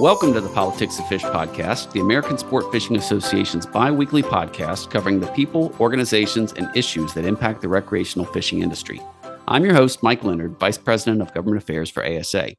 [0.00, 4.90] Welcome to the Politics of Fish podcast, the American Sport Fishing Association's bi weekly podcast
[4.90, 9.02] covering the people, organizations, and issues that impact the recreational fishing industry.
[9.46, 12.54] I'm your host, Mike Leonard, Vice President of Government Affairs for ASA.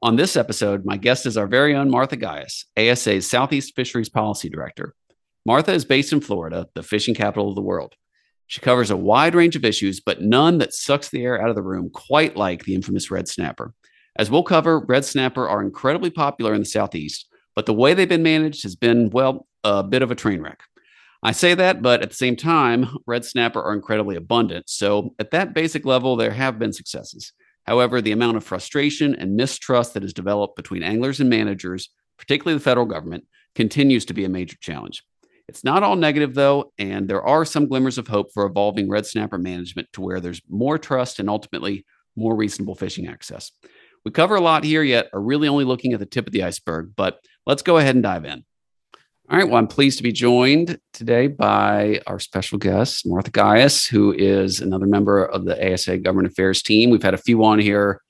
[0.00, 4.48] On this episode, my guest is our very own Martha Guyas, ASA's Southeast Fisheries Policy
[4.48, 4.94] Director.
[5.44, 7.94] Martha is based in Florida, the fishing capital of the world.
[8.46, 11.56] She covers a wide range of issues, but none that sucks the air out of
[11.56, 13.74] the room quite like the infamous red snapper.
[14.16, 17.26] As we'll cover, red snapper are incredibly popular in the Southeast,
[17.56, 20.62] but the way they've been managed has been, well, a bit of a train wreck.
[21.22, 24.68] I say that, but at the same time, red snapper are incredibly abundant.
[24.68, 27.32] So at that basic level, there have been successes.
[27.64, 32.58] However, the amount of frustration and mistrust that has developed between anglers and managers, particularly
[32.58, 35.02] the federal government, continues to be a major challenge.
[35.48, 39.06] It's not all negative, though, and there are some glimmers of hope for evolving red
[39.06, 41.84] snapper management to where there's more trust and ultimately
[42.16, 43.50] more reasonable fishing access.
[44.04, 46.42] We cover a lot here, yet are really only looking at the tip of the
[46.42, 48.44] iceberg, but let's go ahead and dive in.
[49.30, 49.48] All right.
[49.48, 54.60] Well, I'm pleased to be joined today by our special guest, Martha Guyas, who is
[54.60, 56.90] another member of the ASA Government Affairs team.
[56.90, 58.02] We've had a few on here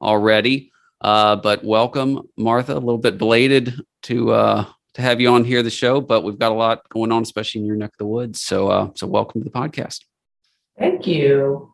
[0.00, 2.74] already, uh, but welcome, Martha.
[2.74, 6.38] A little bit belated to uh, to have you on here the show, but we've
[6.38, 8.40] got a lot going on, especially in your neck of the woods.
[8.40, 10.04] So, uh, so welcome to the podcast.
[10.78, 11.69] Thank you.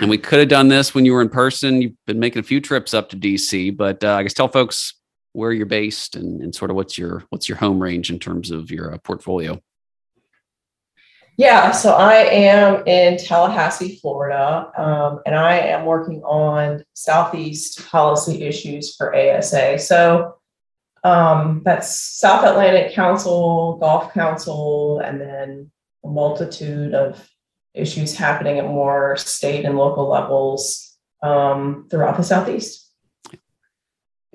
[0.00, 1.82] And we could have done this when you were in person.
[1.82, 4.94] You've been making a few trips up to DC, but uh, I guess tell folks
[5.32, 8.50] where you're based and, and sort of what's your what's your home range in terms
[8.50, 9.60] of your uh, portfolio.
[11.38, 18.42] Yeah, so I am in Tallahassee, Florida, um, and I am working on Southeast policy
[18.42, 19.78] issues for ASA.
[19.78, 20.36] So
[21.04, 25.70] um, that's South Atlantic Council, Gulf Council, and then
[26.04, 27.26] a multitude of
[27.74, 32.90] issues happening at more state and local levels um, throughout the Southeast.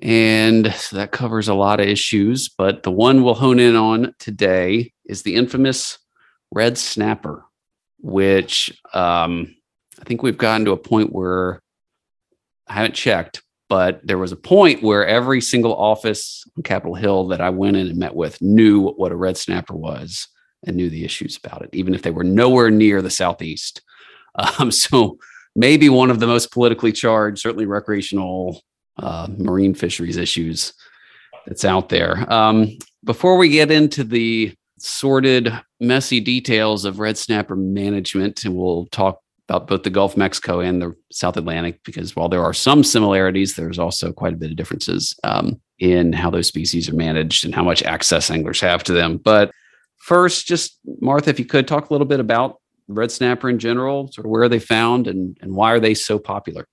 [0.00, 4.92] And that covers a lot of issues, but the one we'll hone in on today
[5.06, 5.98] is the infamous
[6.52, 7.44] red snapper,
[7.98, 9.56] which um,
[10.00, 11.60] I think we've gotten to a point where
[12.68, 17.28] I haven't checked, but there was a point where every single office on Capitol Hill
[17.28, 20.28] that I went in and met with knew what a red snapper was
[20.66, 23.82] and knew the issues about it, even if they were nowhere near the Southeast.
[24.60, 25.18] Um, so
[25.56, 28.62] maybe one of the most politically charged, certainly recreational
[28.98, 30.72] uh, marine fisheries issues
[31.44, 32.24] that's out there.
[32.32, 38.86] Um, before we get into the sordid, messy details of red snapper management, and we'll
[38.86, 42.54] talk about both the Gulf of Mexico and the South Atlantic, because while there are
[42.54, 46.94] some similarities, there's also quite a bit of differences um, in how those species are
[46.94, 49.16] managed and how much access anglers have to them.
[49.16, 49.50] But
[50.08, 54.10] first, just Martha, if you could talk a little bit about red snapper in general,
[54.10, 56.66] sort of where are they found and, and why are they so popular?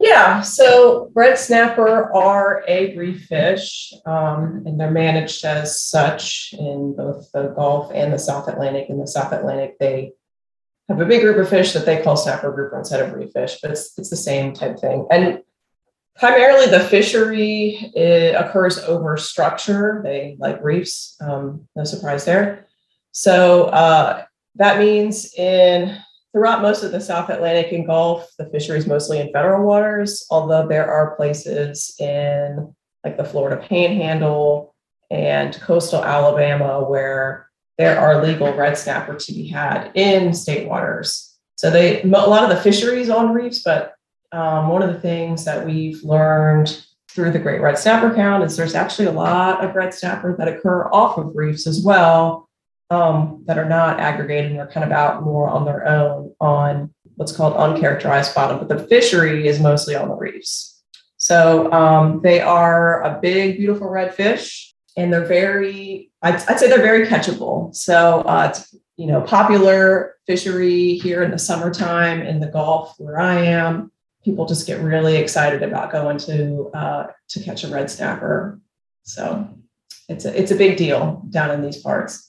[0.00, 6.96] Yeah, so red snapper are a reef fish, um, and they're managed as such in
[6.96, 8.88] both the Gulf and the South Atlantic.
[8.88, 10.12] In the South Atlantic, they
[10.88, 13.58] have a big group of fish that they call snapper grouper instead of reef fish,
[13.62, 15.06] but it's, it's the same type thing.
[15.10, 15.42] And
[16.20, 17.90] primarily the fishery
[18.36, 20.02] occurs over structure.
[20.04, 22.66] They like reefs, um, no surprise there.
[23.12, 24.24] So uh,
[24.56, 25.96] that means in
[26.32, 30.26] throughout most of the South Atlantic and Gulf, the fishery is mostly in federal waters,
[30.30, 34.74] although there are places in like the Florida Panhandle
[35.10, 37.48] and coastal Alabama where
[37.78, 41.34] there are legal red snapper to be had in state waters.
[41.56, 43.89] So they a lot of the fisheries on reefs, but
[44.32, 48.56] um, one of the things that we've learned through the Great Red Snapper Count is
[48.56, 52.48] there's actually a lot of red snapper that occur off of reefs as well
[52.90, 56.92] um, that are not aggregated and are kind of out more on their own on
[57.16, 60.82] what's called uncharacterized bottom, but the fishery is mostly on the reefs.
[61.16, 66.68] So um, they are a big, beautiful red fish, and they're very, I'd, I'd say
[66.68, 67.74] they're very catchable.
[67.74, 73.20] So uh, it's, you know, popular fishery here in the summertime in the Gulf where
[73.20, 73.92] I am
[74.24, 78.60] people just get really excited about going to uh, to catch a red snapper.
[79.02, 79.48] So
[80.08, 82.28] it's a it's a big deal down in these parts.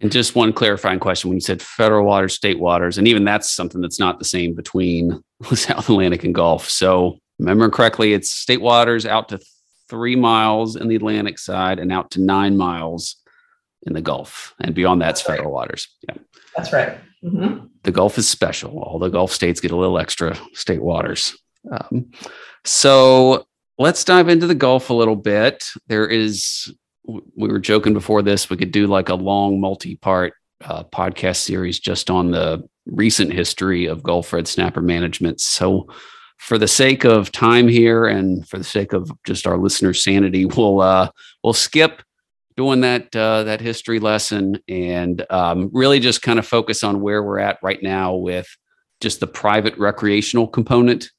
[0.00, 3.50] And just one clarifying question: When you said federal waters, state waters, and even that's
[3.50, 6.68] something that's not the same between the South Atlantic and Gulf.
[6.68, 9.40] So remember correctly, it's state waters out to
[9.88, 13.16] three miles in the Atlantic side and out to nine miles
[13.86, 15.88] in the Gulf, and beyond that's federal waters.
[16.08, 16.16] Yeah,
[16.56, 16.98] that's right.
[17.24, 17.66] Mm-hmm.
[17.82, 18.78] The Gulf is special.
[18.78, 21.36] All the Gulf states get a little extra state waters.
[21.70, 22.10] Um,
[22.64, 23.46] so
[23.78, 25.64] let's dive into the Gulf a little bit.
[25.88, 26.72] There is,
[27.04, 30.34] we were joking before this, we could do like a long multi part
[30.64, 35.40] uh, podcast series just on the recent history of Gulf red snapper management.
[35.40, 35.88] So
[36.38, 40.44] for the sake of time here and for the sake of just our listeners' sanity,
[40.56, 41.10] we'll uh,
[41.42, 42.02] we'll skip
[42.56, 47.22] doing that uh, that history lesson and um, really just kind of focus on where
[47.22, 48.46] we're at right now with
[49.00, 51.10] just the private recreational component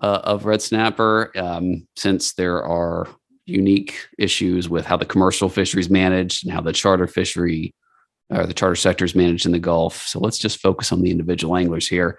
[0.00, 3.08] uh, of red snapper, um, since there are
[3.46, 7.74] unique issues with how the commercial fishery is managed and how the charter fishery
[8.30, 10.02] or the charter sector is managed in the Gulf.
[10.06, 12.18] So let's just focus on the individual anglers here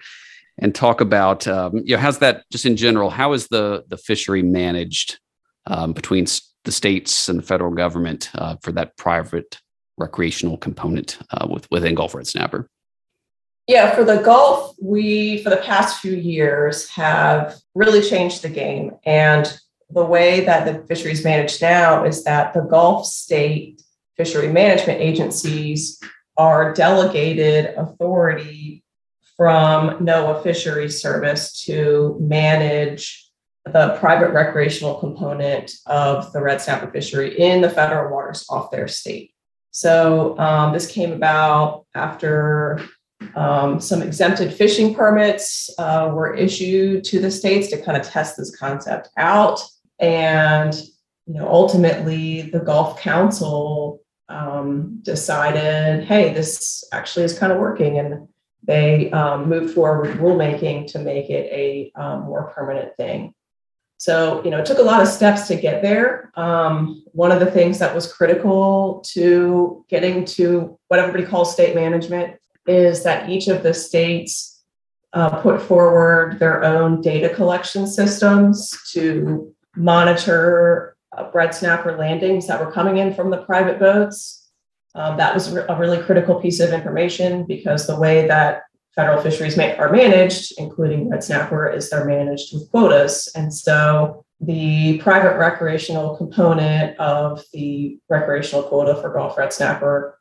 [0.59, 3.97] and talk about um, you know how's that just in general how is the the
[3.97, 5.19] fishery managed
[5.67, 6.25] um, between
[6.67, 9.59] the states and the federal government uh, for that private
[9.97, 12.69] recreational component uh, with within Gulf Red Snapper?
[13.67, 18.91] Yeah, for the Gulf, we for the past few years have really changed the game,
[19.05, 19.51] and
[19.89, 23.81] the way that the fisheries managed now is that the Gulf state
[24.17, 26.01] fishery management agencies
[26.35, 28.83] are delegated authority
[29.37, 33.26] from NOAA Fisheries Service to manage
[33.73, 38.87] the private recreational component of the red snapper fishery in the federal waters off their
[38.87, 39.33] state.
[39.71, 42.81] So um, this came about after
[43.35, 48.37] um, some exempted fishing permits uh, were issued to the states to kind of test
[48.37, 49.61] this concept out.
[49.99, 50.73] And
[51.27, 57.99] you know, ultimately, the Gulf Council um, decided, hey, this actually is kind of working,
[57.99, 58.27] and
[58.63, 63.33] they um, moved forward with rulemaking to make it a um, more permanent thing.
[63.97, 66.31] So, you know, it took a lot of steps to get there.
[66.35, 71.75] Um, one of the things that was critical to getting to what everybody calls state
[71.75, 74.61] management is that each of the states
[75.13, 82.63] uh, put forward their own data collection systems to monitor uh, red snapper landings that
[82.63, 84.49] were coming in from the private boats.
[84.93, 88.63] Um, that was a really critical piece of information because the way that
[88.97, 93.29] federal fisheries are managed, including red snapper, is they're managed with quotas.
[93.35, 100.19] And so the private recreational component of the recreational quota for Gulf red snapper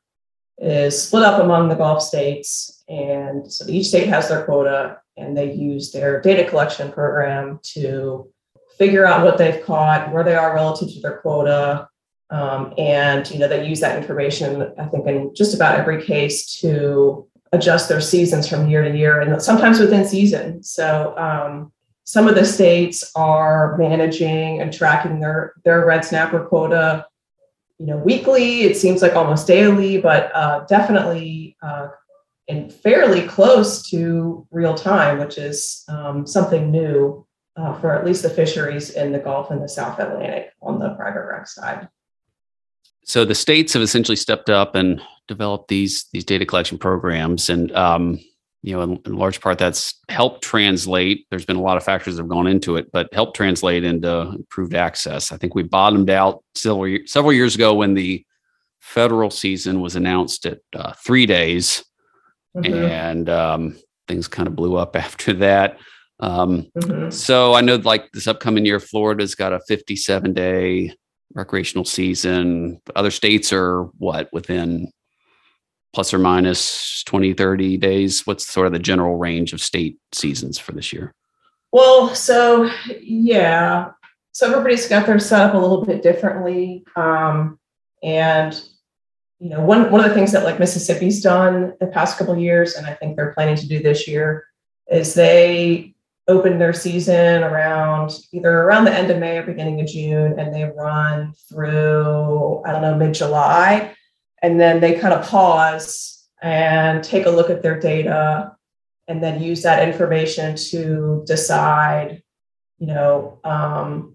[0.59, 2.85] is split up among the Gulf states.
[2.87, 8.31] And so each state has their quota and they use their data collection program to
[8.77, 11.89] figure out what they've caught, where they are relative to their quota.
[12.29, 16.61] Um, and you know they use that information, I think, in just about every case
[16.61, 20.63] to adjust their seasons from year to year and sometimes within season.
[20.63, 21.73] So um,
[22.05, 27.07] some of the states are managing and tracking their their red snapper quota,
[27.79, 28.63] you know, weekly.
[28.63, 31.89] It seems like almost daily, but uh, definitely uh,
[32.49, 37.27] and fairly close to real time, which is um, something new
[37.57, 40.91] uh, for at least the fisheries in the Gulf and the South Atlantic on the
[40.91, 41.89] private rec side.
[43.05, 47.73] So the states have essentially stepped up and developed these these data collection programs, and
[47.73, 48.21] um,
[48.63, 51.27] you know, in, in, large part, that's helped translate.
[51.31, 54.33] There's been a lot of factors that have gone into it, but helped translate into
[54.35, 55.31] improved access.
[55.31, 58.25] I think we bottomed out several several years ago when the
[58.81, 61.85] federal season was announced at uh, three days,
[62.57, 62.75] mm-hmm.
[62.75, 63.79] and um,
[64.09, 65.79] things kind of blew up after that.
[66.19, 67.11] Um, mm-hmm.
[67.11, 70.93] So I know, like this upcoming year, Florida's got a 57 day
[71.35, 72.81] recreational season.
[72.95, 74.91] Other states are what within
[75.93, 78.27] plus or minus 20, 30 days?
[78.27, 81.15] What's sort of the general range of state seasons for this year?
[81.73, 83.91] Well, so yeah.
[84.33, 86.85] So everybody's got their setup a little bit differently.
[86.95, 87.59] Um,
[88.03, 88.61] and
[89.39, 92.75] you know, one one of the things that like Mississippi's done the past couple years,
[92.75, 94.47] and I think they're planning to do this year,
[94.91, 95.95] is they
[96.29, 100.55] open their season around either around the end of May or beginning of June, and
[100.55, 103.95] they run through, I don't know, mid July.
[104.47, 108.53] And then they kind of pause and take a look at their data
[109.09, 112.23] and then use that information to decide,
[112.79, 114.15] you know, um,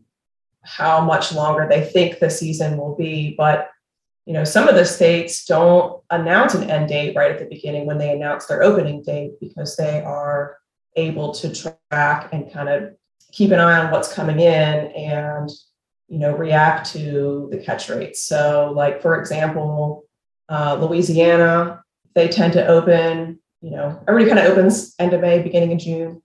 [0.62, 3.36] how much longer they think the season will be.
[3.38, 3.70] But
[4.26, 7.86] you know, some of the states don't announce an end date right at the beginning
[7.86, 10.56] when they announce their opening date because they are
[10.96, 12.94] able to track and kind of
[13.34, 15.50] keep an eye on what's coming in and
[16.08, 20.06] you know react to the catch rates so like for example
[20.52, 25.42] uh, louisiana they tend to open you know everybody kind of opens end of may
[25.42, 26.22] beginning of june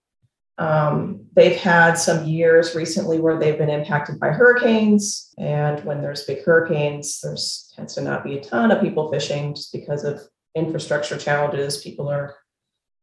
[0.59, 6.25] um, they've had some years recently where they've been impacted by hurricanes and when there's
[6.25, 10.21] big hurricanes there's tends to not be a ton of people fishing just because of
[10.55, 12.37] infrastructure challenges people are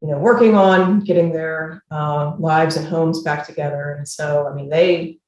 [0.03, 3.95] you know, working on getting their uh, lives and homes back together.
[3.97, 5.19] And so, I mean, they,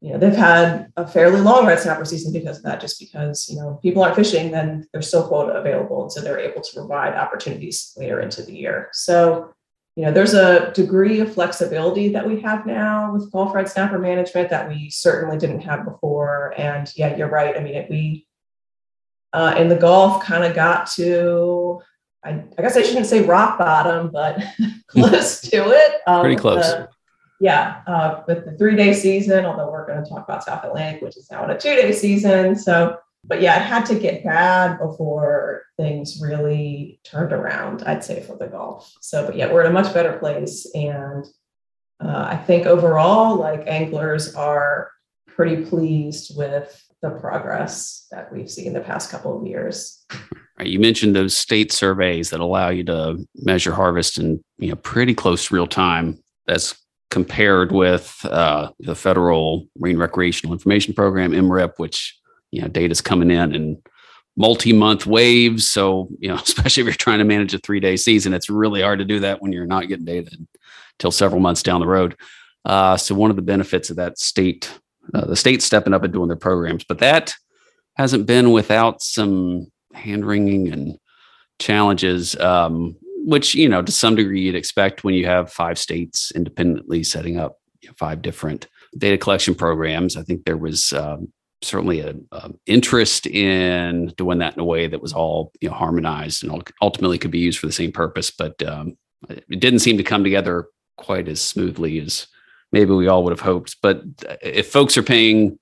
[0.00, 3.48] you know, they've had a fairly long red snapper season because of that, just because,
[3.50, 6.02] you know, people aren't fishing, then there's still quota available.
[6.02, 8.88] And so they're able to provide opportunities later into the year.
[8.92, 9.52] So,
[9.96, 13.98] you know, there's a degree of flexibility that we have now with Gulf red snapper
[13.98, 16.54] management that we certainly didn't have before.
[16.56, 17.54] And yeah, you're right.
[17.54, 18.26] I mean, it, we
[19.34, 21.82] uh, in the Gulf kind of got to,
[22.24, 24.42] I, I, guess I shouldn't say rock bottom, but
[24.86, 26.00] close to it.
[26.06, 26.64] Um, Pretty close.
[26.64, 26.88] The,
[27.40, 31.02] yeah, uh, with the three day season, although we're going to talk about South Atlantic,
[31.02, 32.54] which is now in a two day season.
[32.54, 38.22] So but yeah, it had to get bad before things really turned around, I'd say,
[38.22, 38.94] for the Gulf.
[39.00, 40.66] So, but yeah, we're in a much better place.
[40.74, 41.24] And
[42.02, 44.90] uh, I think overall, like anglers are
[45.26, 50.04] pretty pleased with the progress that we've seen the past couple of years.
[50.62, 55.14] You mentioned those state surveys that allow you to measure harvest in you know pretty
[55.14, 56.22] close real time.
[56.46, 56.74] That's
[57.10, 62.18] compared with uh, the federal Marine Recreational Information Program (MRIP), which
[62.50, 63.82] you know data's coming in in
[64.36, 65.68] multi-month waves.
[65.68, 69.00] So you know especially if you're trying to manage a three-day season it's really hard
[69.00, 70.36] to do that when you're not getting data
[70.98, 72.16] until several months down the road.
[72.64, 74.72] Uh, so one of the benefits of that state
[75.14, 77.34] uh, the state stepping up and doing their programs but that
[77.96, 80.98] hasn't been without some hand wringing and
[81.58, 82.38] challenges.
[82.38, 87.02] Um, which you know to some degree you'd expect when you have five states independently
[87.02, 87.56] setting up
[87.96, 88.66] five different
[88.98, 90.16] data collection programs.
[90.16, 92.26] I think there was um, certainly an
[92.66, 97.18] interest in doing that in a way that was all you know harmonized and ultimately
[97.18, 98.96] could be used for the same purpose but um,
[99.28, 102.26] it didn't seem to come together quite as smoothly as
[102.72, 103.76] maybe we all would have hoped.
[103.82, 105.58] But uh, if folks are paying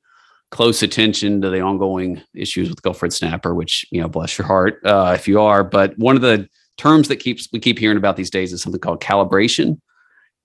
[0.51, 4.47] close attention to the ongoing issues with Gulf red snapper which you know bless your
[4.47, 6.49] heart uh, if you are but one of the
[6.79, 9.81] terms that keeps we keep hearing about these days is something called calibration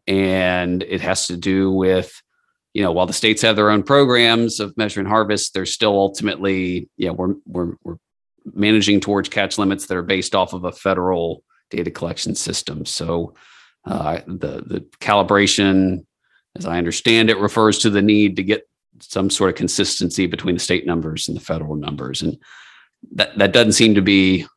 [0.08, 2.22] and it has to do with
[2.74, 6.90] you know, while the states have their own programs of measuring harvest, they're still ultimately,
[6.98, 7.98] yeah, we're we're we're
[8.54, 12.86] managing towards catch limits that are based off of a federal data collection system.
[12.86, 13.36] So
[13.86, 16.06] uh, the the calibration,
[16.56, 18.68] as I understand it, refers to the need to get
[19.00, 22.38] some sort of consistency between the state numbers and the federal numbers, and
[23.12, 24.48] that that doesn't seem to be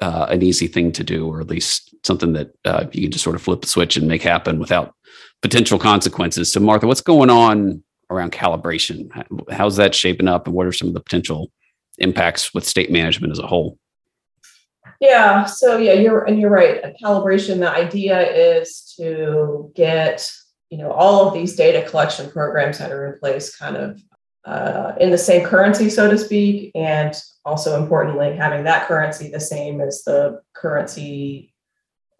[0.00, 3.24] uh, an easy thing to do, or at least something that uh, you can just
[3.24, 4.94] sort of flip the switch and make happen without
[5.42, 6.50] potential consequences.
[6.52, 9.10] So, Martha, what's going on around calibration?
[9.50, 11.50] How's that shaping up, and what are some of the potential
[11.98, 13.78] impacts with state management as a whole?
[15.00, 16.94] Yeah, so yeah, you're and you're right.
[17.02, 20.30] Calibration, the idea is to get
[20.70, 24.02] you know all of these data collection programs that are in place kind of
[24.44, 27.14] uh, in the same currency, so to speak, and
[27.44, 31.52] also importantly, having that currency the same as the currency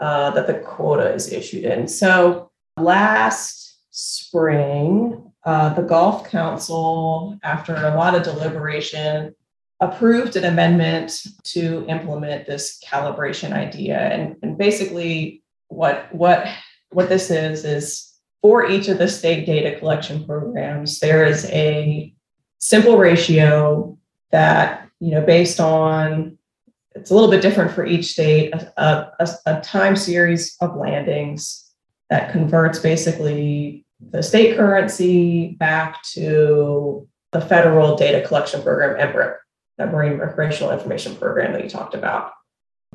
[0.01, 1.89] uh, that the quota is issued in.
[1.89, 2.49] So
[2.79, 9.35] Last spring, uh, the Gulf Council, after a lot of deliberation,
[9.81, 13.99] approved an amendment to implement this calibration idea.
[13.99, 16.47] And, and basically, what what
[16.91, 18.13] what this is is
[18.49, 22.11] for each of the state data collection programs, there is a
[22.61, 23.99] simple ratio
[24.31, 26.39] that you know based on
[26.93, 31.71] it's a little bit different for each state a, a, a time series of landings
[32.09, 39.37] that converts basically the state currency back to the federal data collection program, MRIP,
[39.77, 42.33] that Marine Recreational Information Program that you talked about.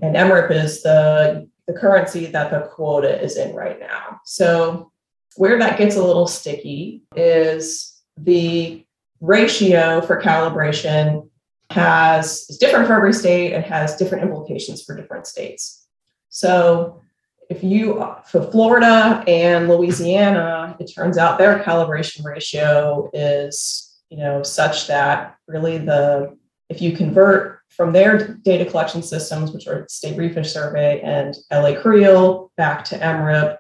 [0.02, 4.20] And MRIP is the, the currency that the quota is in right now.
[4.26, 4.90] So,
[5.36, 8.86] where that gets a little sticky is the
[9.22, 11.30] ratio for calibration
[11.70, 15.88] has is different for every state and has different implications for different states.
[16.30, 17.02] So
[17.50, 24.44] if you for Florida and Louisiana, it turns out their calibration ratio is you know
[24.44, 26.38] such that really the
[26.70, 31.36] if you convert from their data collection systems, which are State Reef Fish Survey and
[31.52, 33.58] LA Creel, back to MRIP,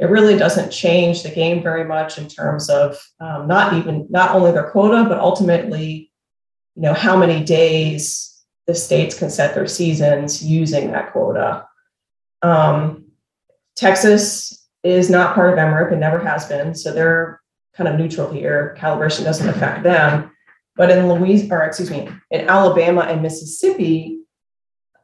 [0.00, 4.34] it really doesn't change the game very much in terms of um, not even not
[4.34, 6.10] only their quota, but ultimately,
[6.74, 11.66] you know, how many days the states can set their seasons using that quota.
[12.40, 13.08] Um,
[13.76, 17.42] Texas is not part of MRIP and never has been, so they're
[17.74, 18.74] kind of neutral here.
[18.80, 20.30] Calibration doesn't affect them.
[20.76, 24.20] But in Louisiana, or excuse me, in Alabama and Mississippi,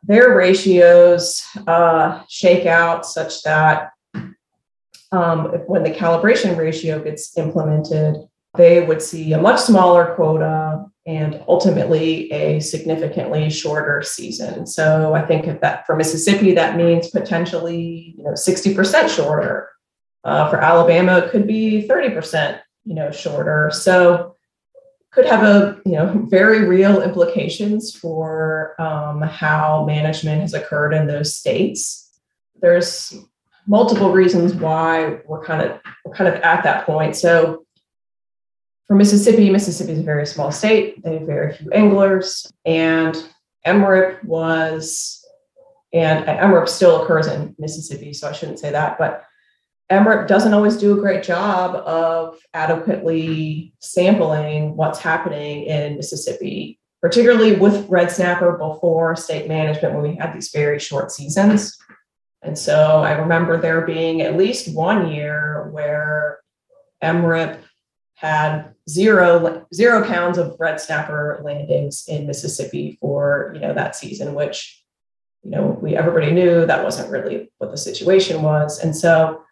[0.03, 3.91] their ratios uh, shake out such that
[5.13, 8.17] um, when the calibration ratio gets implemented,
[8.57, 14.67] they would see a much smaller quota and ultimately a significantly shorter season.
[14.67, 19.71] So I think that for Mississippi, that means potentially you know 60% shorter.
[20.25, 23.71] Uh, for Alabama, it could be 30% you know shorter.
[23.73, 24.35] So
[25.13, 31.07] could have a you know very real implications for um, how management has occurred in
[31.07, 32.21] those states.
[32.61, 33.15] There's
[33.67, 37.17] multiple reasons why we're kind of we're kind of at that point.
[37.17, 37.65] So
[38.87, 41.03] for Mississippi, Mississippi is a very small state.
[41.03, 43.17] They have very few anglers, and
[43.67, 45.25] MRIP was,
[45.93, 49.25] and MRIP still occurs in Mississippi, so I shouldn't say that, but
[49.91, 57.57] MRIP doesn't always do a great job of adequately sampling what's happening in Mississippi, particularly
[57.57, 61.77] with red snapper before state management when we had these very short seasons.
[62.47, 66.39] And so I remember there being at least one year where
[67.03, 67.59] MRIP
[68.15, 74.35] had zero zero pounds of red snapper landings in Mississippi for you know that season,
[74.35, 74.83] which
[75.43, 79.43] you know we everybody knew that wasn't really what the situation was, and so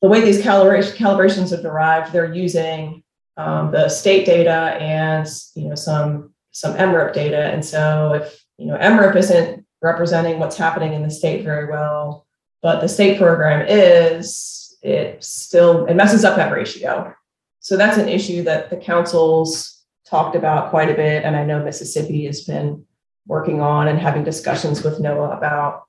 [0.00, 3.04] the way these calibration, calibrations are derived, they're using
[3.36, 8.66] um, the state data and you know some some MRIP data, and so if you
[8.66, 12.26] know MRIP isn't representing what's happening in the state very well,
[12.62, 17.14] but the state program is, it still it messes up that ratio.
[17.60, 21.24] So that's an issue that the councils talked about quite a bit.
[21.24, 22.84] And I know Mississippi has been
[23.26, 25.84] working on and having discussions with NOAA about.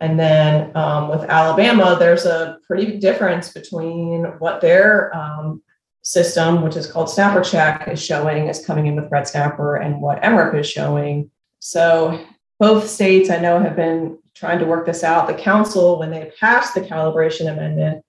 [0.00, 5.62] And then um, with Alabama, there's a pretty big difference between what their um,
[6.00, 10.00] system, which is called Snapper Check, is showing is coming in with Red Snapper and
[10.00, 11.30] what MRIP is showing.
[11.60, 12.18] So
[12.62, 15.26] both states I know have been trying to work this out.
[15.26, 18.04] The council, when they passed the calibration amendment,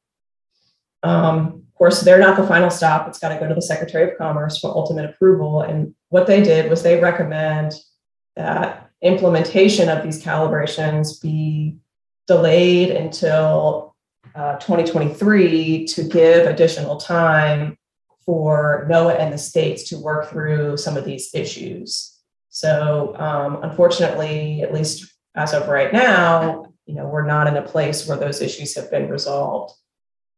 [1.01, 3.07] um, of course, they're not the final stop.
[3.07, 5.61] It's got to go to the Secretary of Commerce for ultimate approval.
[5.61, 7.73] And what they did was they recommend
[8.35, 11.77] that implementation of these calibrations be
[12.27, 13.95] delayed until
[14.35, 17.75] uh, 2023 to give additional time
[18.23, 22.12] for NOAA and the states to work through some of these issues.
[22.53, 27.63] So, um, unfortunately, at least as of right now, you know, we're not in a
[27.63, 29.73] place where those issues have been resolved.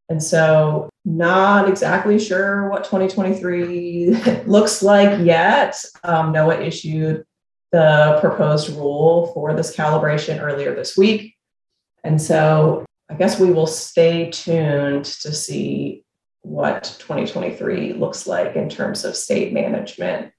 [0.08, 4.14] And so, not exactly sure what 2023
[4.46, 5.76] looks like yet.
[6.04, 7.26] Um, NOAA issued
[7.70, 11.34] the proposed rule for this calibration earlier this week.
[12.02, 16.02] And so, I guess we will stay tuned to see
[16.40, 20.32] what 2023 looks like in terms of state management.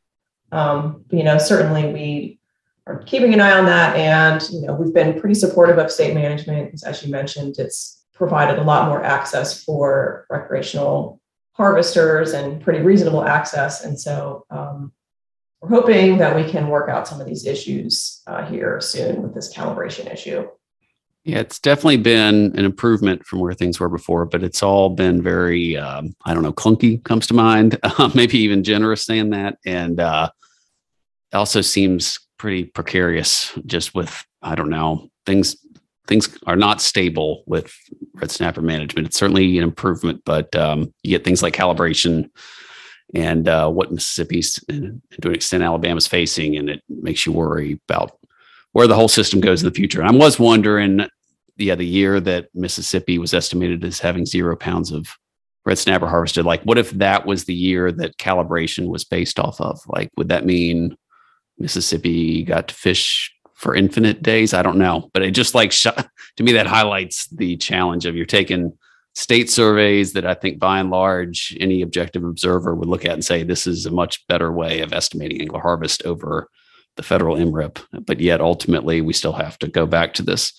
[0.52, 2.40] Um, you know, certainly we
[2.86, 6.14] are keeping an eye on that, and you know, we've been pretty supportive of state
[6.14, 6.82] management.
[6.86, 11.22] As you mentioned, it's provided a lot more access for recreational
[11.54, 13.84] harvesters and pretty reasonable access.
[13.84, 14.92] And so um,
[15.62, 19.34] we're hoping that we can work out some of these issues uh, here soon with
[19.34, 20.48] this calibration issue.
[21.28, 25.22] Yeah, it's definitely been an improvement from where things were before, but it's all been
[25.22, 29.58] very, um, I don't know, clunky comes to mind, uh, maybe even generous saying that.
[29.66, 30.30] And uh,
[31.34, 35.58] also seems pretty precarious just with, I don't know, things
[36.08, 37.74] things are not stable with
[38.14, 39.06] red snapper management.
[39.06, 42.30] It's certainly an improvement, but um, you get things like calibration
[43.14, 47.82] and uh, what Mississippi's and to an extent Alabama's facing, and it makes you worry
[47.90, 48.18] about
[48.72, 50.00] where the whole system goes in the future.
[50.00, 51.06] And I was wondering,
[51.58, 55.08] yeah, the year that Mississippi was estimated as having zero pounds of
[55.66, 59.60] red snapper harvested, like what if that was the year that calibration was based off
[59.60, 59.80] of?
[59.88, 60.96] Like, would that mean
[61.58, 64.54] Mississippi got to fish for infinite days.
[64.54, 68.26] I don't know, but it just like to me that highlights the challenge of you're
[68.26, 68.72] taking
[69.16, 73.26] state surveys that I think by and large any objective observer would look at and
[73.26, 76.48] say this is a much better way of estimating angler harvest over
[76.98, 77.84] the federal MRIP.
[78.06, 80.54] But yet ultimately we still have to go back to this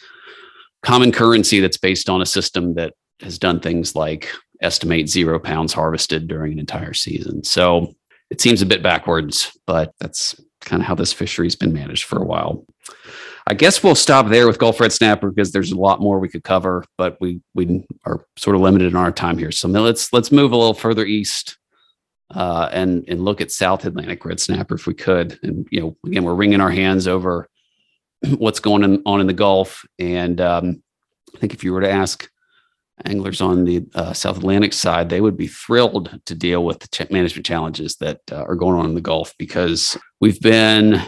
[0.82, 5.72] common currency that's based on a system that has done things like estimate zero pounds
[5.72, 7.44] harvested during an entire season.
[7.44, 7.94] So
[8.30, 12.20] it seems a bit backwards, but that's kind of how this fishery's been managed for
[12.20, 12.64] a while.
[13.46, 16.28] I guess we'll stop there with Gulf Red Snapper because there's a lot more we
[16.28, 19.50] could cover, but we we are sort of limited in our time here.
[19.50, 21.56] So let's let's move a little further east
[22.34, 25.38] uh, and and look at South Atlantic Red Snapper if we could.
[25.42, 27.48] And you know, again, we're wringing our hands over
[28.38, 29.84] what's going on in the Gulf.
[29.98, 30.82] And um,
[31.34, 32.28] I think if you were to ask
[33.04, 36.88] anglers on the uh, South Atlantic side, they would be thrilled to deal with the
[36.88, 41.00] ch- management challenges that uh, are going on in the Gulf because we've been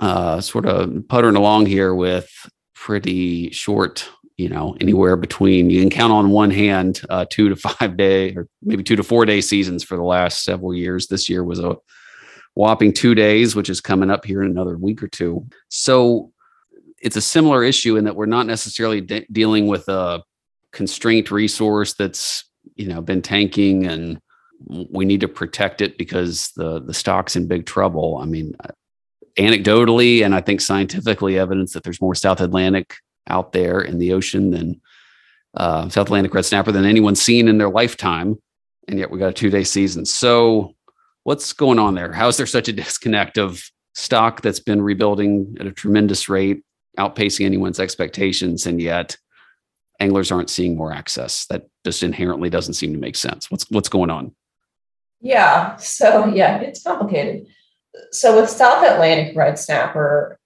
[0.00, 2.28] uh, sort of puttering along here with
[2.74, 7.56] pretty short, you know, anywhere between you can count on one hand uh, two to
[7.56, 11.06] five day or maybe two to four day seasons for the last several years.
[11.06, 11.76] This year was a
[12.54, 15.46] whopping two days, which is coming up here in another week or two.
[15.68, 16.32] So
[17.00, 20.22] it's a similar issue in that we're not necessarily de- dealing with a
[20.72, 24.20] constraint resource that's you know been tanking and
[24.68, 28.18] we need to protect it because the the stock's in big trouble.
[28.20, 28.54] I mean,
[29.38, 32.94] anecdotally and I think scientifically evidence that there's more South Atlantic
[33.28, 34.80] out there in the ocean than
[35.56, 38.36] uh, South Atlantic red snapper than anyone's seen in their lifetime,
[38.88, 40.04] and yet we got a two day season.
[40.04, 40.74] So,
[41.24, 42.12] what's going on there?
[42.12, 43.62] How is there such a disconnect of
[43.94, 46.62] stock that's been rebuilding at a tremendous rate,
[46.96, 49.16] outpacing anyone's expectations, and yet
[50.00, 51.46] anglers aren't seeing more access?
[51.46, 53.50] That just inherently doesn't seem to make sense.
[53.50, 54.34] What's what's going on?
[55.20, 55.76] Yeah.
[55.76, 57.46] So yeah, it's complicated.
[58.10, 60.38] So with South Atlantic red snapper,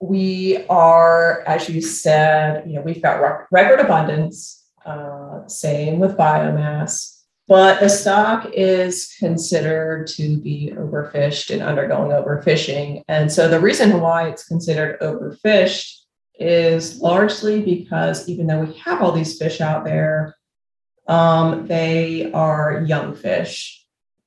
[0.00, 4.66] we are, as you said, you know, we've got record abundance.
[4.84, 7.21] Uh, same with biomass,
[7.52, 13.02] but the stock is considered to be overfished and undergoing overfishing.
[13.08, 15.98] And so the reason why it's considered overfished
[16.38, 20.34] is largely because even though we have all these fish out there,
[21.08, 23.82] um, they are young fish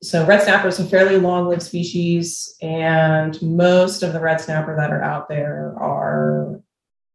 [0.06, 4.92] so red snapper is a fairly long-lived species, and most of the red snapper that
[4.92, 6.62] are out there are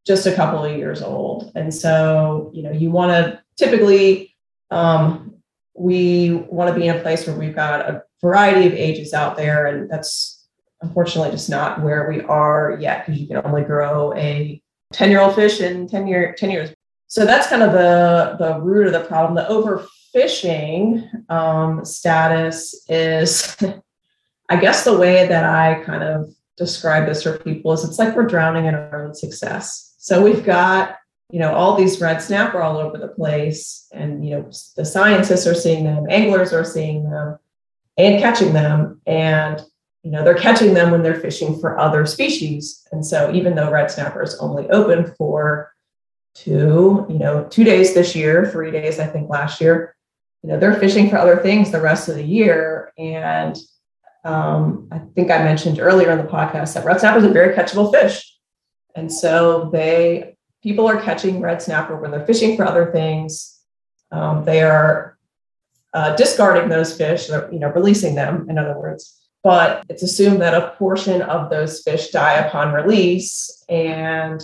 [0.05, 1.51] just a couple of years old.
[1.55, 4.35] And so, you know, you want to typically
[4.71, 5.30] um,
[5.81, 9.35] we want to be in a place where we've got a variety of ages out
[9.35, 10.45] there, and that's
[10.81, 14.61] unfortunately just not where we are yet because you can only grow a
[14.93, 16.69] 10-year-old fish in 10 year 10 years.
[17.07, 19.35] So that's kind of the the root of the problem.
[19.35, 23.57] The overfishing um, status is,
[24.49, 28.15] I guess, the way that I kind of describe this for people is it's like
[28.15, 29.95] we're drowning in our own success.
[29.97, 30.95] So we've got,
[31.31, 35.47] you know, all these red snapper all over the place, and you know, the scientists
[35.47, 37.37] are seeing them, anglers are seeing them,
[37.97, 39.61] and catching them, and
[40.03, 42.87] you know, they're catching them when they're fishing for other species.
[42.91, 45.73] And so, even though red snapper is only open for
[46.33, 49.95] two, you know, two days this year, three days, I think last year,
[50.43, 53.57] you know they're fishing for other things the rest of the year and
[54.23, 57.55] um, i think i mentioned earlier in the podcast that red snapper is a very
[57.55, 58.37] catchable fish
[58.95, 60.30] and so they
[60.63, 63.59] people are catching red snapper when they're fishing for other things
[64.11, 65.17] um, they are
[65.93, 70.53] uh, discarding those fish you know releasing them in other words but it's assumed that
[70.53, 74.41] a portion of those fish die upon release and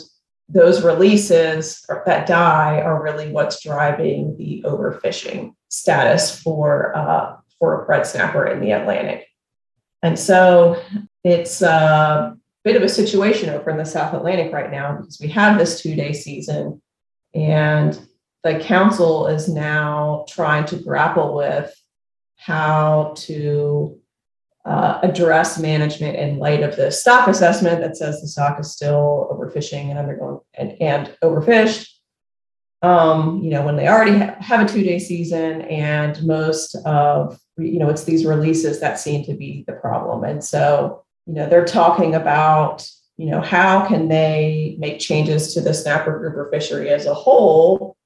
[0.50, 8.06] those releases that die are really what's driving the overfishing status for uh, for red
[8.06, 9.28] snapper in the Atlantic.
[10.02, 10.82] And so
[11.24, 15.30] it's a bit of a situation over in the South Atlantic right now because we
[15.30, 16.82] have this two day season
[17.34, 18.00] and
[18.44, 21.74] the council is now trying to grapple with
[22.36, 23.98] how to
[24.66, 29.30] uh, address management in light of the stock assessment that says the stock is still
[29.32, 31.90] overfishing and undergoing and, and overfished.
[32.82, 37.40] Um, you know, when they already ha- have a two day season, and most of
[37.58, 40.24] you know, it's these releases that seem to be the problem.
[40.24, 45.62] And so, you know, they're talking about you know how can they make changes to
[45.62, 47.98] the snapper grouper fishery as a whole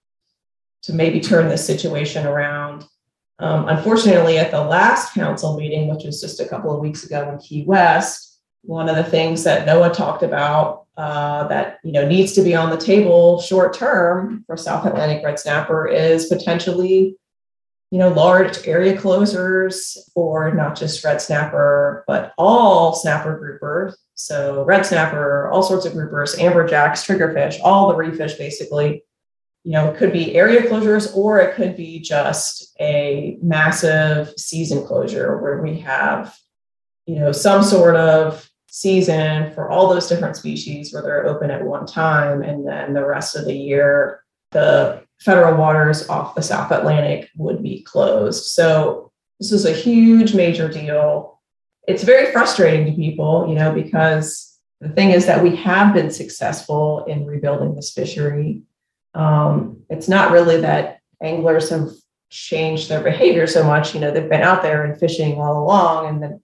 [0.84, 2.86] to maybe turn this situation around.
[3.40, 7.30] Um, unfortunately, at the last council meeting, which was just a couple of weeks ago
[7.30, 12.08] in Key West, one of the things that NOAA talked about uh, that you know
[12.08, 17.16] needs to be on the table short term for South Atlantic red snapper is potentially
[17.92, 23.96] you know large area closures for not just red snapper but all snapper groupers.
[24.16, 29.04] So red snapper, all sorts of groupers, amberjacks, triggerfish, all the reef fish basically
[29.64, 34.86] you know, it could be area closures or it could be just a massive season
[34.86, 36.36] closure where we have,
[37.06, 41.64] you know, some sort of season for all those different species where they're open at
[41.64, 42.42] one time.
[42.42, 47.64] And then the rest of the year, the federal waters off the South Atlantic would
[47.64, 48.46] be closed.
[48.46, 51.40] So this is a huge major deal.
[51.88, 56.12] It's very frustrating to people, you know, because the thing is that we have been
[56.12, 58.64] successful in rebuilding this fishery
[59.14, 61.90] um, it's not really that anglers have
[62.30, 63.94] changed their behavior so much.
[63.94, 66.42] You know, they've been out there and fishing all along, and then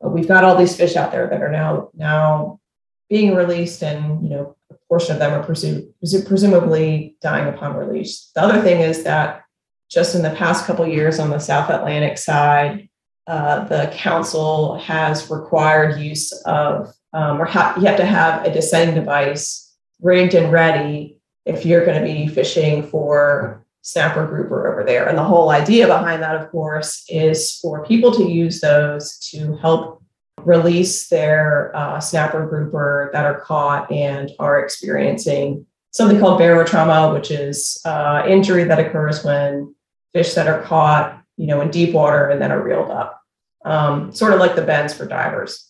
[0.00, 2.60] we've got all these fish out there that are now now
[3.08, 4.56] being released, and you know,
[4.92, 5.90] portion of them are presu-
[6.26, 8.30] presumably dying upon release.
[8.34, 9.42] The other thing is that
[9.90, 12.90] just in the past couple years on the South Atlantic side,
[13.26, 18.52] uh, the council has required use of, um, or ha- you have to have a
[18.52, 24.84] descending device rigged and ready if you're going to be fishing for snapper grouper over
[24.84, 25.08] there.
[25.08, 29.56] And the whole idea behind that, of course, is for people to use those to
[29.56, 30.01] help
[30.44, 37.30] release their uh, snapper grouper that are caught and are experiencing something called barotrauma, which
[37.30, 39.74] is uh, injury that occurs when
[40.12, 43.20] fish that are caught, you know, in deep water and then are reeled up,
[43.64, 45.68] um, sort of like the bends for divers.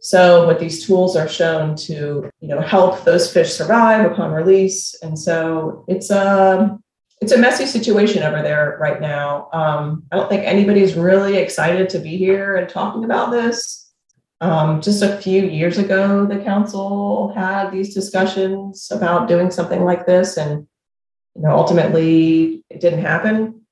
[0.00, 4.94] So what these tools are shown to, you know, help those fish survive upon release.
[5.02, 6.78] And so it's a
[7.20, 9.48] it's a messy situation over there right now.
[9.52, 13.85] Um, I don't think anybody's really excited to be here and talking about this.
[14.40, 20.04] Um, just a few years ago, the council had these discussions about doing something like
[20.04, 20.66] this, and
[21.34, 23.62] you know, ultimately, it didn't happen.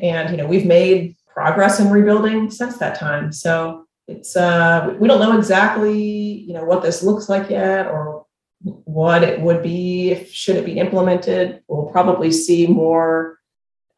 [0.00, 3.32] And you know, we've made progress in rebuilding since that time.
[3.32, 8.26] So it's uh, we don't know exactly you know what this looks like yet, or
[8.60, 11.62] what it would be if should it be implemented.
[11.66, 13.40] We'll probably see more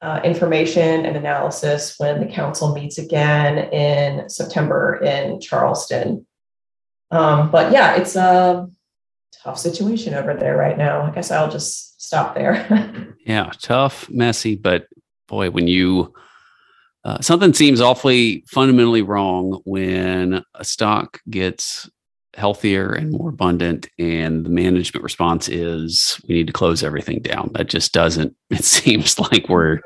[0.05, 6.27] uh, information and analysis when the council meets again in September in Charleston.
[7.11, 8.69] Um, but yeah, it's a
[9.43, 11.01] tough situation over there right now.
[11.01, 13.15] I guess I'll just stop there.
[13.27, 14.89] yeah, tough, messy, but
[15.27, 16.13] boy, when you
[17.07, 21.89] uh, something seems awfully fundamentally wrong when a stock gets
[22.37, 27.51] healthier and more abundant and the management response is we need to close everything down.
[27.55, 29.81] That just doesn't it seems like we're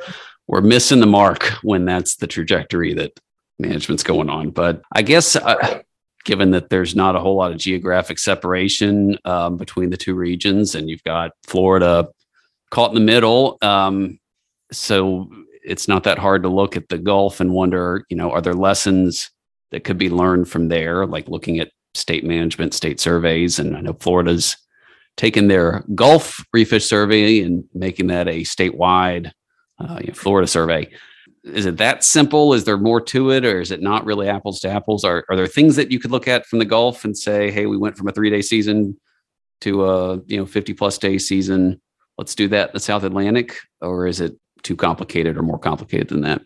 [0.46, 3.18] we're missing the mark when that's the trajectory that
[3.58, 4.50] management's going on.
[4.50, 5.82] But i guess uh,
[6.24, 10.74] given that there's not a whole lot of geographic separation um, between the two regions
[10.74, 12.06] and you've got florida
[12.70, 14.18] caught in the middle um,
[14.70, 15.30] so
[15.64, 18.54] it's not that hard to look at the gulf and wonder you know are there
[18.54, 19.30] lessons
[19.70, 21.06] that could be learned from there?
[21.06, 23.58] Like looking at state management, state surveys.
[23.58, 24.56] And I know Florida's
[25.16, 29.32] taken their Gulf reef fish survey and making that a statewide
[29.80, 30.88] uh, you know, Florida survey.
[31.44, 32.52] Is it that simple?
[32.52, 35.04] Is there more to it, or is it not really apples to apples?
[35.04, 37.66] Are, are there things that you could look at from the Gulf and say, "Hey,
[37.66, 38.98] we went from a three-day season
[39.62, 41.80] to a you know 50-plus day season.
[42.18, 46.08] Let's do that in the South Atlantic," or is it too complicated or more complicated
[46.08, 46.42] than that?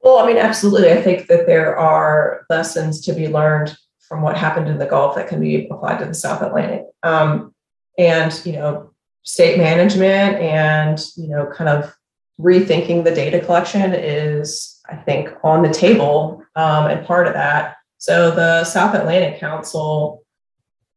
[0.00, 0.92] Well, I mean, absolutely.
[0.92, 3.76] I think that there are lessons to be learned
[4.08, 6.86] from what happened in the Gulf that can be applied to the South Atlantic.
[7.02, 7.54] Um,
[7.98, 8.92] and, you know,
[9.22, 11.94] state management and, you know, kind of
[12.40, 17.76] rethinking the data collection is, I think, on the table um, and part of that.
[17.98, 20.22] So the South Atlantic Council,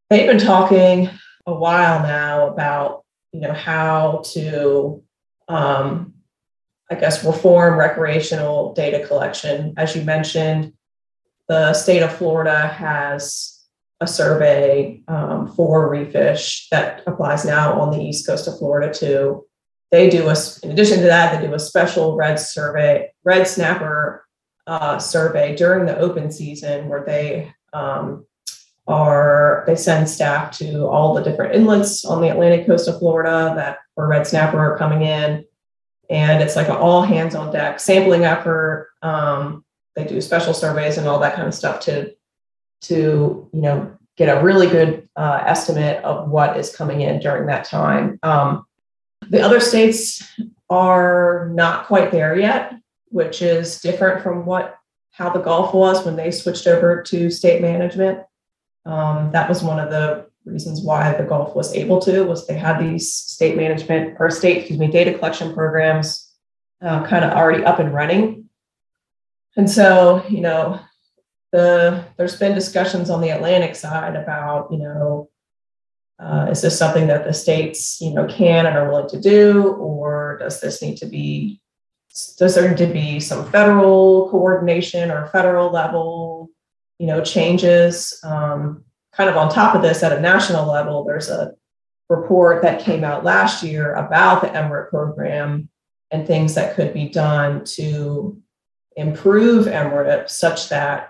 [0.10, 1.10] they've been talking
[1.45, 5.04] a while now about, you know, how to,
[5.47, 6.13] um,
[6.89, 9.74] I guess, reform recreational data collection.
[9.78, 10.74] As you mentioned,
[11.51, 13.59] the state of Florida has
[13.99, 18.93] a survey um, for reef fish that applies now on the east coast of Florida
[18.93, 19.45] too.
[19.91, 24.25] They do a, in addition to that, they do a special red survey, red snapper
[24.65, 28.25] uh, survey during the open season where they um,
[28.87, 33.51] are they send staff to all the different inlets on the Atlantic coast of Florida
[33.57, 35.43] that where red snapper are coming in,
[36.09, 38.91] and it's like an all hands on deck sampling effort.
[39.01, 42.13] Um, they do special surveys and all that kind of stuff to
[42.82, 47.47] to you know get a really good uh, estimate of what is coming in during
[47.47, 48.19] that time.
[48.23, 48.65] Um,
[49.30, 50.23] the other states
[50.69, 52.73] are not quite there yet,
[53.10, 54.77] which is different from what
[55.12, 58.19] how the Gulf was when they switched over to state management.
[58.86, 62.58] Um, that was one of the reasons why the Gulf was able to was they
[62.58, 66.34] had these state management or state excuse me data collection programs
[66.82, 68.40] uh, kind of already up and running
[69.57, 70.79] and so, you know,
[71.51, 75.29] the there's been discussions on the Atlantic side about, you know,
[76.19, 79.73] uh, is this something that the states, you know, can and are willing to do,
[79.73, 81.59] or does this need to be
[82.37, 86.49] does there need to be some federal coordination or federal level,
[86.99, 88.19] you know, changes?
[88.23, 88.83] Um,
[89.13, 91.53] kind of on top of this, at a national level, there's a
[92.09, 95.69] report that came out last year about the MRIP program
[96.11, 98.41] and things that could be done to
[98.95, 101.10] improve MRIP such that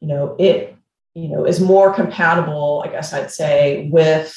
[0.00, 0.76] you know it
[1.14, 4.36] you know is more compatible, I guess I'd say, with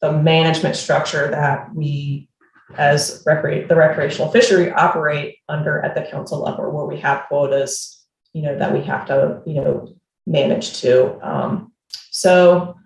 [0.00, 2.28] the management structure that we
[2.76, 8.02] as recre- the recreational fishery operate under at the council level where we have quotas
[8.32, 9.94] you know that we have to you know
[10.26, 11.18] manage to.
[11.26, 11.72] Um,
[12.10, 12.76] so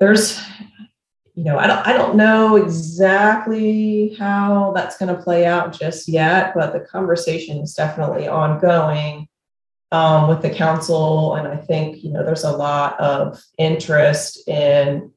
[0.00, 0.40] there's
[1.34, 6.06] you know, I don't I don't know exactly how that's going to play out just
[6.08, 9.26] yet, but the conversation is definitely ongoing
[9.90, 15.10] um, with the council, and I think you know there's a lot of interest in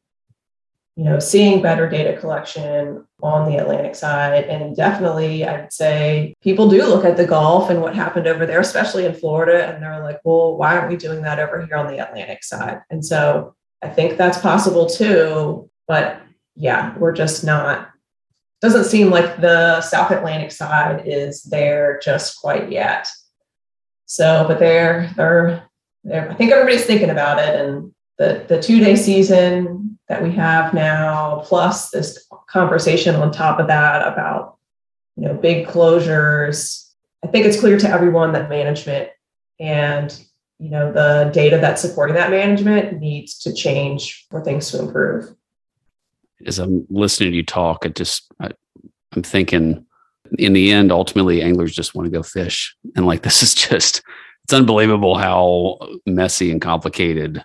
[0.95, 6.67] you know seeing better data collection on the Atlantic side, and definitely I'd say people
[6.67, 10.01] do look at the Gulf and what happened over there, especially in Florida, and they're
[10.01, 12.82] like, well, why aren't we doing that over here on the Atlantic side?
[12.89, 15.69] And so I think that's possible too.
[15.88, 16.21] But
[16.56, 17.89] yeah, we're just not,
[18.62, 23.08] doesn't seem like the South Atlantic side is there just quite yet.
[24.06, 25.63] So, but they're, they're,
[26.04, 27.56] they're I think everybody's thinking about it.
[27.56, 33.60] And the, the two day season that we have now, plus this conversation on top
[33.60, 34.58] of that about
[35.17, 36.89] you know, big closures.
[37.23, 39.10] I think it's clear to everyone that management
[39.60, 40.23] and
[40.60, 45.36] you know the data that's supporting that management needs to change for things to improve.
[46.45, 48.52] As I'm listening to you talk, it just I,
[49.13, 49.86] I'm thinking
[50.38, 54.02] in the end, ultimately, anglers just want to go fish, and like this is just
[54.43, 57.43] it's unbelievable how messy and complicated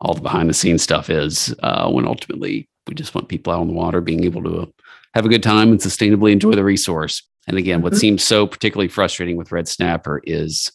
[0.00, 1.54] all the behind the scenes stuff is.
[1.62, 4.72] Uh, when ultimately we just want people out on the water being able to
[5.14, 7.22] have a good time and sustainably enjoy the resource.
[7.46, 8.00] And again, what mm-hmm.
[8.00, 10.72] seems so particularly frustrating with red snapper is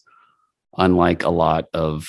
[0.78, 2.08] unlike a lot of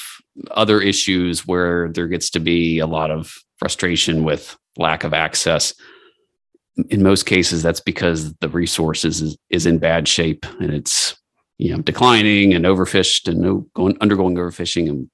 [0.50, 5.74] other issues where there gets to be a lot of frustration with lack of access.
[6.88, 11.16] In most cases that's because the resources is, is in bad shape and it's
[11.58, 14.88] you know declining and overfished and no, going undergoing overfishing.
[14.88, 15.10] And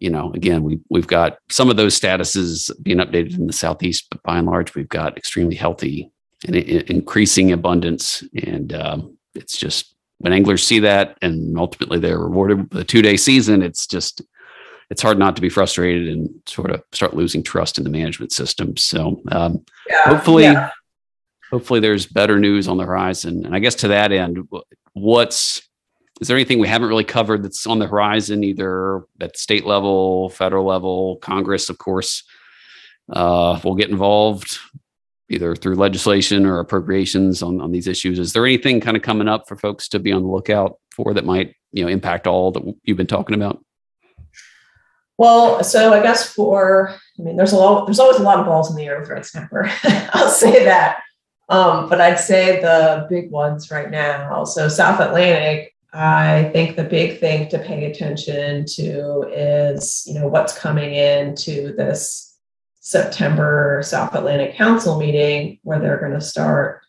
[0.00, 4.06] you know again we we've got some of those statuses being updated in the southeast
[4.10, 6.10] but by and large we've got extremely healthy
[6.44, 8.22] and increasing abundance.
[8.44, 13.02] And um, it's just when anglers see that and ultimately they're rewarded with a two
[13.02, 14.22] day season it's just
[14.90, 18.32] it's hard not to be frustrated and sort of start losing trust in the management
[18.32, 18.76] system.
[18.76, 20.70] So um, yeah, hopefully, yeah.
[21.50, 23.44] hopefully there's better news on the horizon.
[23.44, 24.46] And I guess to that end,
[24.92, 25.62] what's
[26.20, 30.30] is there anything we haven't really covered that's on the horizon, either at state level,
[30.30, 32.24] federal level, Congress, of course,
[33.12, 34.58] uh, will get involved
[35.28, 38.18] either through legislation or appropriations on, on these issues.
[38.18, 41.14] Is there anything kind of coming up for folks to be on the lookout for
[41.14, 43.62] that might, you know, impact all that you've been talking about?
[45.18, 48.46] Well, so I guess for, I mean, there's a lot, there's always a lot of
[48.46, 49.70] balls in the air with red snapper.
[50.12, 50.98] I'll say that.
[51.48, 54.44] Um, but I'd say the big ones right now.
[54.44, 60.26] So South Atlantic, I think the big thing to pay attention to is, you know,
[60.26, 62.25] what's coming into this
[62.86, 66.82] September South Atlantic Council meeting where they're going to start,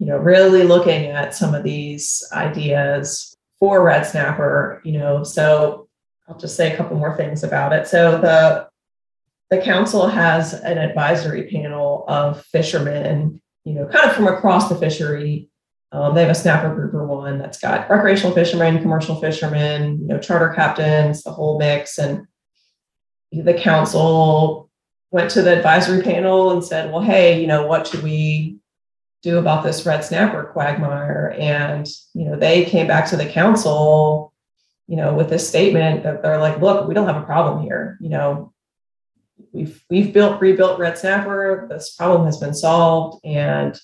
[0.00, 5.86] you know, really looking at some of these ideas for red snapper, you know, so
[6.26, 7.86] I'll just say a couple more things about it.
[7.86, 8.68] So the
[9.48, 14.74] the council has an advisory panel of fishermen, you know, kind of from across the
[14.74, 15.50] fishery.
[15.92, 20.18] Um, they have a snapper grouper one that's got recreational fishermen, commercial fishermen, you know,
[20.18, 21.96] charter captains, the whole mix.
[21.96, 22.26] And
[23.30, 24.67] the council
[25.10, 28.58] went to the advisory panel and said, well, hey, you know, what should we
[29.22, 31.34] do about this red snapper quagmire?
[31.38, 34.32] And, you know, they came back to the council
[34.88, 37.98] you know, with this statement that they're like, look, we don't have a problem here.
[38.00, 38.52] You know,
[39.52, 41.66] we've we've built rebuilt Red Snapper.
[41.70, 43.78] This problem has been solved, and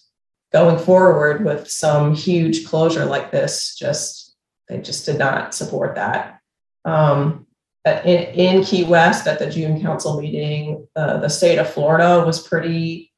[0.50, 4.34] going forward with some huge closure like this, just
[4.68, 6.40] they just did not support that.
[6.86, 7.43] Um,
[7.84, 12.46] in, in Key West at the June council meeting, uh, the state of Florida was
[12.46, 13.12] pretty.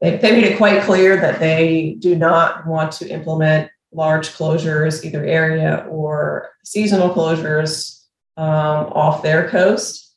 [0.00, 5.04] They, they made it quite clear that they do not want to implement large closures,
[5.04, 8.04] either area or seasonal closures
[8.36, 10.14] um, off their coast.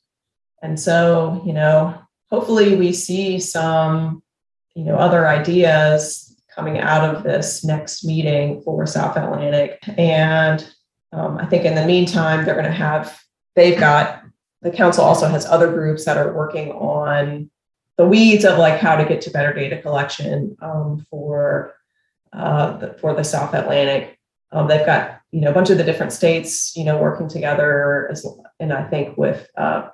[0.61, 4.23] And so, you know, hopefully we see some,
[4.75, 9.79] you know, other ideas coming out of this next meeting for South Atlantic.
[9.97, 10.65] And
[11.11, 13.19] um, I think in the meantime, they're going to have,
[13.55, 14.23] they've got,
[14.61, 17.49] the council also has other groups that are working on
[17.97, 21.75] the weeds of like how to get to better data collection um, for
[22.31, 24.17] uh, for the South Atlantic.
[24.51, 28.09] Um, they've got you know a bunch of the different states you know working together,
[28.11, 28.25] as,
[28.59, 29.89] and I think with uh,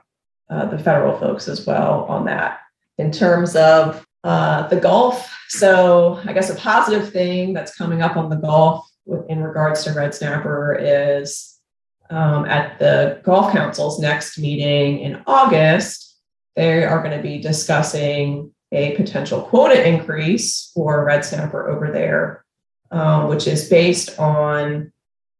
[0.50, 2.60] uh, the federal folks as well on that.
[2.98, 8.18] In terms of uh, the Gulf, so I guess a positive thing that's coming up
[8.18, 8.86] on the Gulf
[9.28, 11.49] in regards to red snapper is
[12.10, 16.18] um, at the Gulf Council's next meeting in August,
[16.56, 22.46] they are going to be discussing a potential quota increase for red snapper over there,
[22.92, 24.92] um, which is based on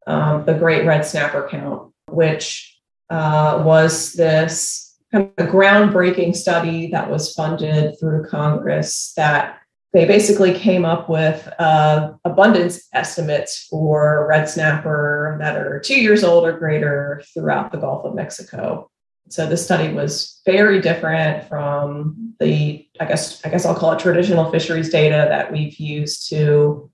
[0.08, 2.80] um, the Great Red Snapper Count, which
[3.10, 9.60] uh, was this kind of a groundbreaking study that was funded through Congress that
[9.92, 16.24] they basically came up with uh, abundance estimates for red snapper that are two years
[16.24, 18.90] old or greater throughout the Gulf of Mexico.
[19.30, 24.00] So this study was very different from the, I guess, I guess I'll call it
[24.00, 26.90] traditional fisheries data that we've used to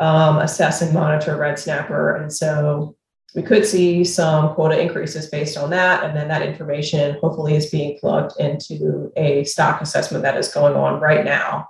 [0.00, 2.16] um, assess and monitor red snapper.
[2.16, 2.96] And so
[3.34, 6.04] we could see some quota increases based on that.
[6.04, 10.74] And then that information hopefully is being plugged into a stock assessment that is going
[10.74, 11.68] on right now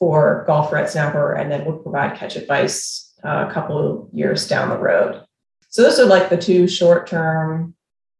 [0.00, 4.48] for Gulf red snapper and then would provide catch advice uh, a couple of years
[4.48, 5.24] down the road.
[5.68, 7.74] So those are like the two short term,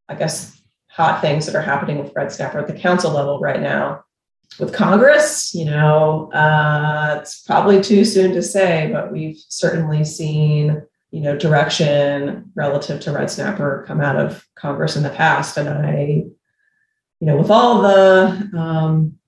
[0.08, 3.60] I guess, hot things that are happening with red snapper at the council level right
[3.60, 4.04] now.
[4.58, 10.82] with Congress, you know, uh, it's probably too soon to say, but we've certainly seen,
[11.10, 15.56] you know, direction relative to red snapper come out of Congress in the past.
[15.56, 16.24] And I,
[17.20, 19.18] you know, with all the um,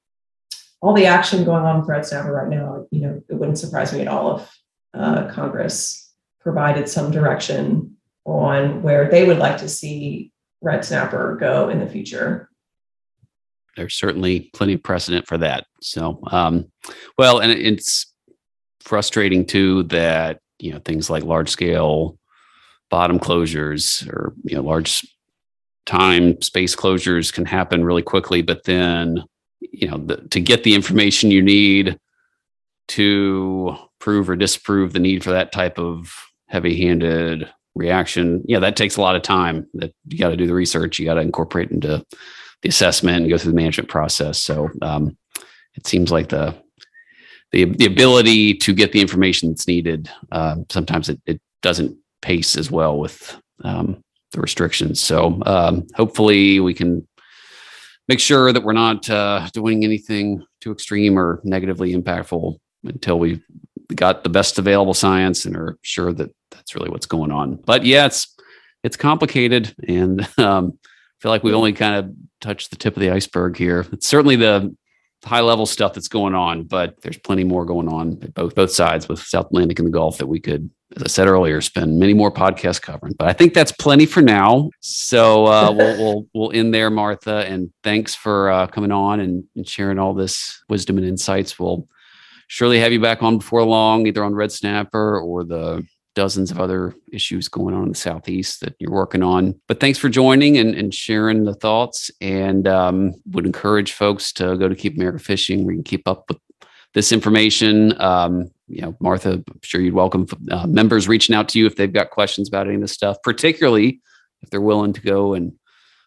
[0.83, 3.93] all the action going on with red snapper right now, you know, it wouldn't surprise
[3.93, 4.59] me at all if
[4.95, 10.30] uh, Congress provided some direction on where they would like to see
[10.61, 12.49] red snapper go in the future
[13.76, 15.66] there's certainly plenty of precedent for that.
[15.80, 16.70] So, um,
[17.18, 18.12] well, and it's
[18.80, 22.18] frustrating too that you know things like large scale
[22.91, 25.07] bottom closures or you know large
[25.87, 29.24] time space closures can happen really quickly, but then
[29.73, 31.99] you know the, to get the information you need
[32.89, 36.13] to prove or disprove the need for that type of
[36.49, 40.55] heavy-handed reaction yeah that takes a lot of time that you got to do the
[40.55, 42.05] research you got to incorporate into
[42.63, 44.39] the assessment and go through the management process.
[44.39, 45.17] So um,
[45.75, 46.55] it seems like the
[47.51, 52.57] the the ability to get the information that's needed uh, sometimes it, it doesn't pace
[52.57, 54.03] as well with um,
[54.33, 55.01] the restrictions.
[55.01, 57.07] So um, hopefully we can
[58.09, 63.42] make sure that we're not uh, doing anything too extreme or negatively impactful until we've
[63.94, 67.57] got the best available science and are sure that that's really what's going on.
[67.57, 68.34] But yeah, it's
[68.82, 70.78] it's complicated and um,
[71.20, 73.86] feel like we've only kind of touched the tip of the iceberg here.
[73.92, 74.74] It's certainly the
[75.24, 78.72] high level stuff that's going on, but there's plenty more going on at both both
[78.72, 81.99] sides with South Atlantic and the Gulf that we could, as I said earlier, spend
[81.99, 83.14] many more podcasts covering.
[83.18, 84.70] But I think that's plenty for now.
[84.80, 87.47] So uh, we'll, we'll we'll end there, Martha.
[87.47, 91.59] And thanks for uh, coming on and, and sharing all this wisdom and insights.
[91.59, 91.88] We'll
[92.49, 96.61] surely have you back on before long, either on Red Snapper or the dozens of
[96.61, 99.59] other issues going on in the southeast that you're working on.
[99.66, 102.11] But thanks for joining and, and sharing the thoughts.
[102.20, 105.64] And um, would encourage folks to go to Keep America Fishing.
[105.64, 106.38] We can keep up with
[106.95, 108.01] this information.
[108.01, 111.76] Um, you know, Martha, I'm sure you'd welcome uh, members reaching out to you if
[111.76, 114.01] they've got questions about any of this stuff, particularly
[114.43, 115.53] if they're willing to go and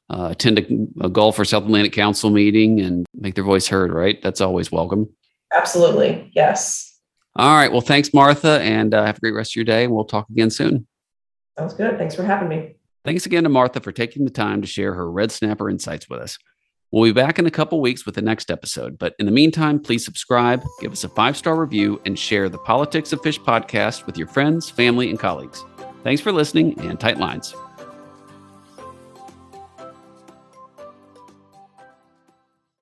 [0.09, 3.91] uh, attend a, a Gulf or South Atlantic Council meeting and make their voice heard.
[3.91, 5.09] Right, that's always welcome.
[5.53, 6.99] Absolutely, yes.
[7.37, 7.71] All right.
[7.71, 9.83] Well, thanks, Martha, and uh, have a great rest of your day.
[9.83, 10.87] And we'll talk again soon.
[11.57, 11.97] Sounds good.
[11.97, 12.75] Thanks for having me.
[13.03, 16.21] Thanks again to Martha for taking the time to share her red snapper insights with
[16.21, 16.37] us.
[16.95, 18.97] We'll be back in a couple weeks with the next episode.
[18.97, 22.57] But in the meantime, please subscribe, give us a five star review, and share the
[22.57, 25.65] Politics of Fish podcast with your friends, family, and colleagues.
[26.05, 27.53] Thanks for listening and tight lines.